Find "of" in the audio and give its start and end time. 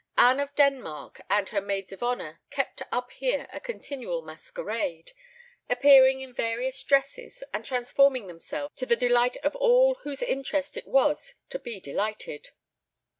0.39-0.55, 1.91-2.01, 9.43-9.55